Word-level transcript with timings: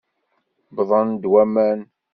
Wwḍen-d 0.75 1.23
waman. 1.31 1.79